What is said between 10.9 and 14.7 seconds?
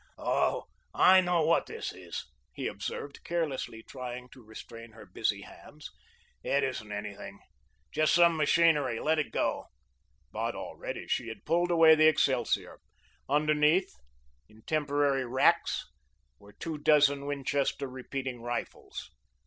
she had pulled away the excelsior. Underneath, in